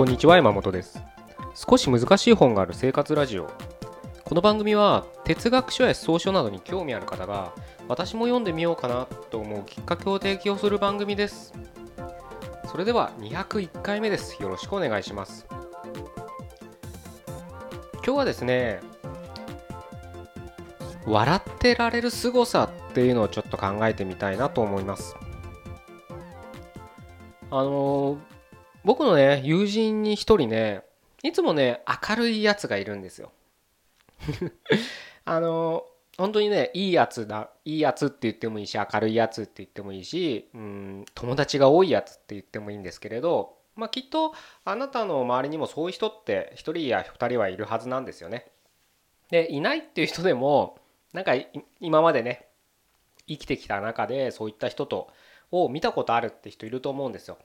[0.00, 0.98] こんにちは山本です。
[1.54, 3.50] 少し難しい本がある生活ラジオ。
[4.24, 7.52] この番組は哲学書や草書などに興味ある方が
[7.86, 11.52] 私も読んでみようかなと思うきっかけを提供する番組です。
[12.70, 14.42] それでは201回目です。
[14.42, 15.46] よろしくお願いします。
[17.96, 18.80] 今日はですね
[21.04, 25.14] 笑ってられる凄さっていうのをちょっと考えてみたいなと思います。
[27.50, 28.16] あの
[28.84, 30.82] 僕のね友人に一人ね
[31.22, 33.32] いつもね明るいやつがいるんですよ
[35.24, 35.84] あの
[36.16, 44.34] 本当にねいいやつだいいやつって言ってもいいし明るいやつって言ってもいいしうん友達が多いやつって言ってもいいんですけれどまあきっと
[44.64, 48.50] あなたの周りにもそういう人って1人や2人はいるはずなんですよね。
[49.30, 50.78] でいないっていう人でも
[51.12, 51.32] なんか
[51.80, 52.48] 今までね
[53.26, 55.08] 生きてきた中でそういった人と
[55.52, 57.38] を見たことあるって人いると思うんですよ。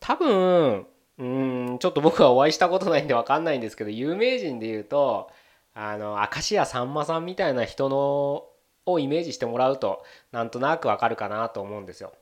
[0.00, 0.86] 多分
[1.18, 5.30] うんちょっと僕はお会いしたことないんで分かんないんですけど有名人で言うと
[5.74, 8.44] あの明石家さんまさんみたいな人の
[8.86, 12.12] をイメージしてもらうとなんとなくわかるかなと思うんですよ。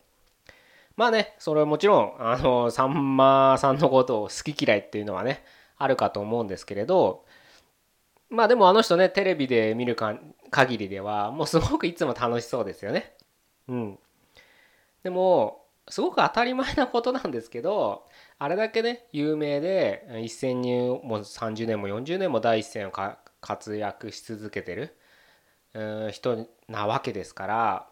[0.97, 5.45] まあねそれはもちろんあのさんまさんのことを好き嫌いっていうのはね
[5.77, 7.25] あるかと思うんですけれど
[8.31, 10.19] まあでもあの人ねテレビで見るか
[10.51, 13.15] 限りではもうすごくいつも楽しそうですよね。
[13.69, 13.99] うん。
[15.03, 18.07] でもすごく当たり前なことなんですけど
[18.39, 22.93] あれだけね有名で一戦にもう30年も40年も第一線を
[23.41, 24.97] 活躍し続けてる
[26.13, 27.89] 人なわけですから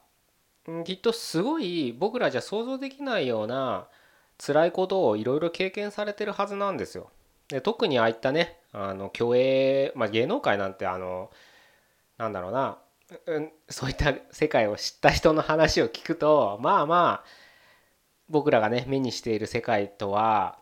[0.85, 3.89] きっとすごい僕らじゃ想像できないような
[4.39, 7.11] 辛いことをいろいろ経験されてるはずなんですよ。
[7.49, 11.31] で特にああいったねあの競泳、まあ、芸能界なんてあの
[12.17, 12.79] なんだろうな、
[13.27, 17.42] うん、そういった世界を知った人の話を聞くとまあまあ
[18.33, 20.59] 僕らがね目にしている世界とは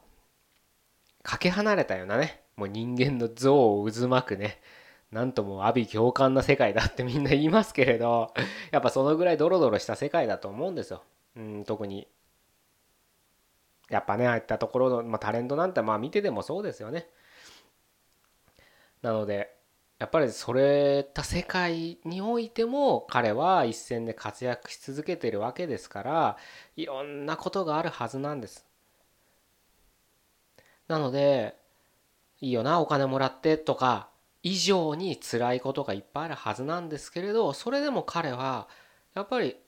[1.23, 4.61] かけ離れたようなねもう人間の像を渦巻くね
[5.13, 8.35] なんとも阿鼻共感な世界だって みんな言いますけれど
[8.73, 11.05] やっぱそのぐらいドロドロした世界だと思うんですよ。
[11.37, 12.09] うん、特に
[13.89, 17.09] やっぱねああいったところの、まあ、タレントなんてまあ見ててもそうですよね。
[19.01, 19.57] なので
[20.01, 26.37] やっぱりそれた世界においても彼は一線で活躍し続けてるわけですから
[26.75, 28.67] いろんなことがあるはずなんです。
[30.89, 31.55] なので
[32.41, 34.09] いいよなお金もらってとか
[34.43, 38.69] 以上に辛いことがいっぱいあるはずなんですけれどそれでも彼は
[39.13, 39.59] やっぱり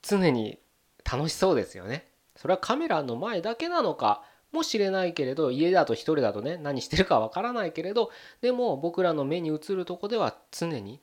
[0.00, 0.60] 常に
[1.04, 2.06] 楽しそうですよね。
[2.36, 4.22] それはカメラの前だけなのか
[4.52, 11.00] もしれないけれど家だと一人だとね何してるかわからないけれどでも僕らの目に映るとこでは常に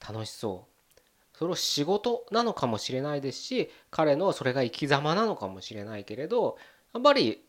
[0.00, 0.72] 楽しそう。
[1.34, 6.56] それを仕事なのかもしれないですし彼のそれが生き様なのかもしれないけれど
[6.92, 7.42] やっぱり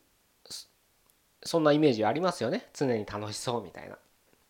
[1.42, 2.66] そんなイメージありますよね。
[2.72, 3.98] 常に楽しそうみたいな。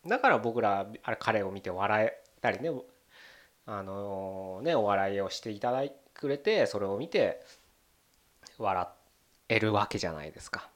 [0.07, 2.71] だから僕らあれ彼を見て笑えたりね
[3.65, 7.41] あのねお笑いをしていただいてくれてそれを見て
[8.57, 8.87] 笑
[9.49, 10.69] えるわけじゃないですか。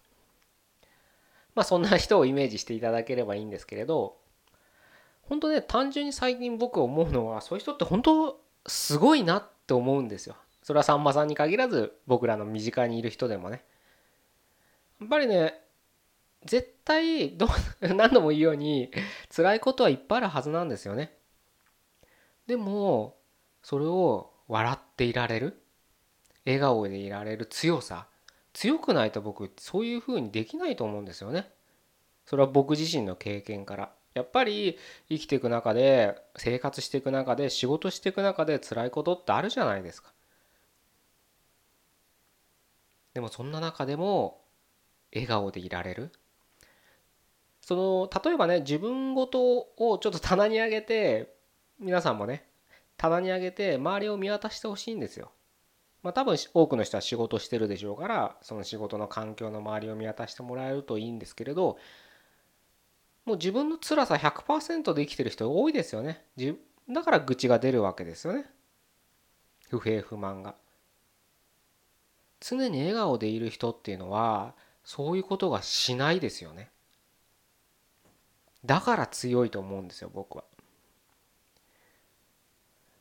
[1.60, 4.16] まあそんな人をイメージしていただければいいんですけれど
[5.24, 10.38] 本当ね単純に最近僕思うのはそういう人って本当すごいなって思うんですよ。
[10.64, 13.62] それはさんまさんに限らず僕らの身近にいる人でもね。
[15.02, 15.60] やっぱりね
[16.46, 17.50] 絶対ど
[17.82, 18.90] 何度も言うように
[19.36, 21.14] 辛いことはいっぱいあるはずなんですよね。
[22.48, 23.18] でも
[23.64, 25.62] それを笑っていられる
[26.46, 28.08] 笑顔でいられる強さ
[28.54, 31.52] 強くないと僕そういう風にできないと思うんですよね。
[32.26, 34.78] それは僕自身の経験からやっぱり
[35.10, 40.14] 生きていく中で生活していく中で仕事していく中で辛いことってあるじゃないですか。
[43.14, 44.42] でもそんな中でも
[45.14, 46.12] 笑顔でいられる
[47.62, 51.36] その例えばね自分ごとをちょっと棚に上げて
[51.80, 52.48] 皆さんもね
[52.98, 55.32] 棚に上げて周りを見渡してほしいんですよ。
[56.02, 61.78] まあ、多分多くの人は仕事してるでしょうからその仕事の環境の周りを見渡してもらえるといいんですけれど
[63.26, 66.26] もう自分の辛さ100%で生きてる人多いですよね。
[66.90, 68.46] だから愚痴が出るわけですよね。
[69.70, 70.56] 不平不満が。
[72.40, 76.72] 常に笑顔でいる人っていうのはそういうことがしないですよね。
[78.66, 80.44] だから強いと思うんですよ僕は。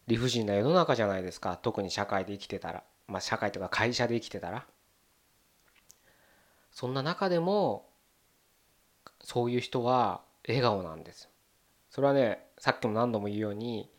[0.06, 1.56] 理不尽な世の中じゃないですか。
[1.56, 2.82] 特に社会で生きてたら。
[3.08, 4.66] まあ社会とか会社で生きてたら。
[6.70, 7.88] そんな中でも
[9.20, 11.28] そういう人は笑顔なんです。
[11.90, 13.90] それはねさっきも何度も言うように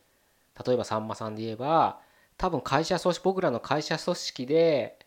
[0.64, 2.00] 例えばさんまさんで言えば
[2.38, 4.98] 多分会社組織僕らの会社組織で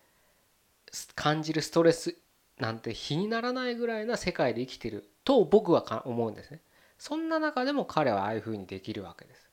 [1.16, 2.16] 感じるストレス
[2.60, 6.62] なんて比にならないぐらいな世界で生きてると僕は思うんですね。
[7.00, 9.50] そんな中でも彼はああいうふうにできるわけです。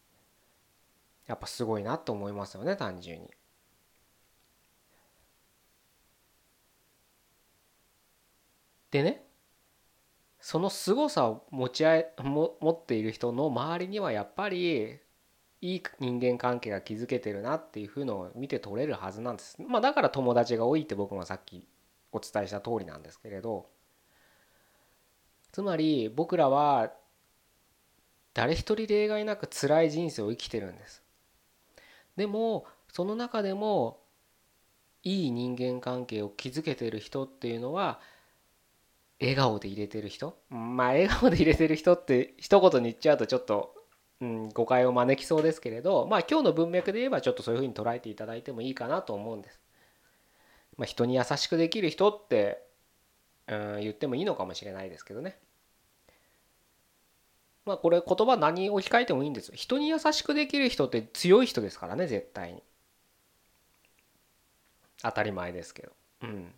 [1.27, 3.31] やっぱすごいなと思いますよね単純に。
[8.91, 9.25] でね
[10.41, 14.99] その凄さを持ち合いも持っている人の周りにはやっぱり
[15.61, 19.57] いい人間関係が築けてるなっていうふうのを見て取れるはずなんです。
[19.61, 21.69] まあだから友達が多いって僕もさっき
[22.13, 23.69] お伝えした通りなんですけれど
[25.53, 26.91] つまり僕らは
[28.33, 31.03] 誰一人例外なく辛い人生を生きてるんです。
[32.17, 34.01] でもその中でも
[35.03, 38.01] いい人間関係を築けてる人っていうのは
[39.21, 40.37] 笑顔で入れてる人？
[40.49, 43.75] まあ笑顔で入れてる人って一言に言っちゃうとちょっと、
[44.21, 49.61] うん、誤解を招きそうですけれどまあ今日の文脈で言えばちょっとそういうふうに捉えていただいてもいいかなと思うんです。
[50.79, 52.63] まあ、人に優しくできる人って、
[53.47, 55.37] うん、言ってもいいのかもしれないですけどね。
[57.67, 59.55] まあこれ言葉何置き換えてもいいんですよ。
[59.55, 62.63] 人に優しくできる人って強い人ですからね絶対に。
[65.03, 65.93] 当たり前ですけど。
[66.23, 66.55] うん。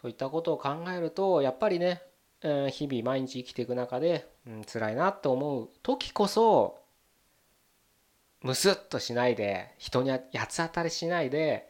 [0.00, 2.02] そういったことを考えるとやっぱりね、
[2.42, 6.78] え日々毎日生きていく中で、うん、辛いなと思う時こそ
[8.42, 11.68] ムスッとしないで人に八つ当たりしないで、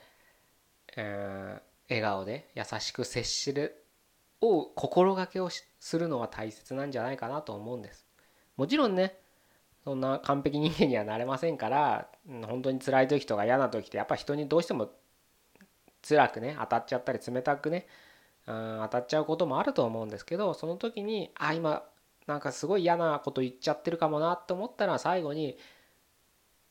[0.97, 1.59] え、
[1.89, 3.83] 笑顔で優しく接する
[4.41, 8.07] を心がけをするのは大切なんじゃないかなと思うんです。
[8.57, 9.17] もちろんね
[9.85, 12.09] そんな完璧人間にはなれませんから
[12.47, 14.91] 本当に辛い時とか嫌な時ってやっぱ人にどうしても
[16.07, 17.87] 辛くね当たっちゃったり冷たくね
[18.49, 21.83] 当たっちゃうこともあると思うんですけどその時にあ今
[22.27, 25.59] なんかすごい嫌なこと言っちゃってるかもなと思ったら最後に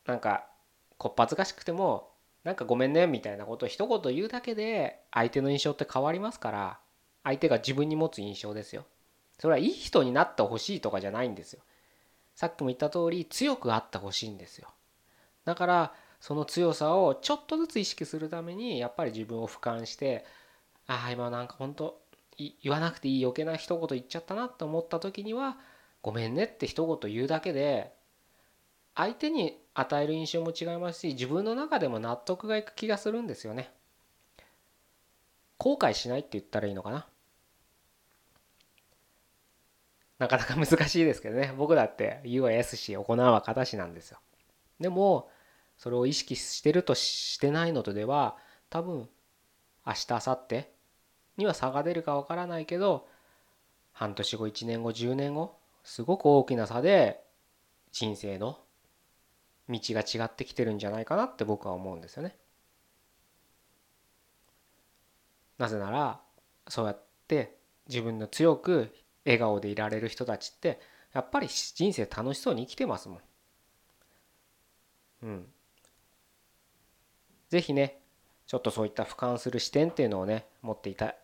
[0.06, 0.48] なんか
[0.98, 2.10] こっぱずかしくても
[2.44, 6.80] なんかごめんねみたいなことを一言言うだけで相手の印象って変わりますから
[7.24, 8.86] 相手が自分に持つ印象ですよ。
[9.38, 11.62] それはいい人になってほしいとかじゃないんですよ。
[12.34, 14.70] さっきも言った通り強くあってほしいんですよ。
[15.46, 20.26] だからその強さをちょっとずつ意識するためにやっぱり自分を俯瞰して
[20.88, 22.02] ああ今なんか本当
[22.38, 25.58] 言わなくていい余計な一言言っちゃったなと思った時には
[26.02, 27.94] ごめんねって一言言うだけで
[28.96, 33.72] 相手に与える印象も違いますし自分の中でも納得がいく気がするんですよね。
[35.58, 37.08] 後悔しないって言ったらいいのかな。
[40.20, 41.54] なかなか難しいですけどね。
[41.58, 44.20] 僕だって言うは S し行うは形なんですよ。
[44.80, 45.30] でも
[45.78, 48.38] それを意識してるとしてないのとでは
[48.70, 49.08] 多分
[49.86, 50.77] 明日明後日
[51.38, 53.08] には差が出るかわからないけど
[53.94, 57.24] 半年後1年後10年後すごく大きな差で
[57.92, 58.60] 人生の
[59.70, 62.36] 道が違ってきてるんじゃないかなって僕は思うんですよね。
[65.58, 66.22] なぜなら
[66.68, 67.58] そうやって
[67.88, 68.94] 自分の強く
[69.26, 70.80] 笑顔でいられる人たちって
[71.14, 73.20] やっぱり人生楽しそうに生きてますもん。
[75.24, 75.48] うん。
[77.50, 78.00] ぜひね
[78.46, 81.16] ちょっとそういった俯瞰する視点っていうのをね持っていた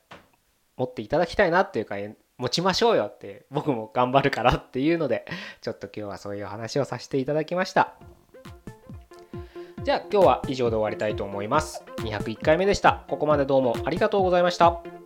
[0.77, 1.95] 持っていただきたいなっていうか
[2.37, 5.25] 持ちましょうよって僕も頑張るからっていうので
[5.61, 7.93] ちょっと今日はそういう話をさせていただきました。
[9.83, 11.83] じゃあ今日は以上で終わりたいと思います。
[11.97, 13.03] 201回目でした。
[13.09, 15.02] ここまでどうもありがとうございました。